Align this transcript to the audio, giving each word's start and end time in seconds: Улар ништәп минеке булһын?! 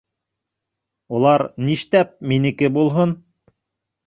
Улар 1.17 1.43
ништәп 1.67 2.17
минеке 2.33 2.71
булһын?! 2.79 3.15